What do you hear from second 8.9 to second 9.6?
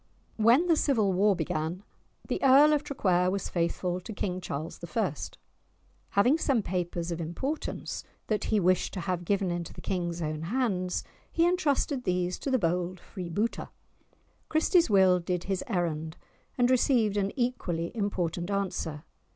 to have given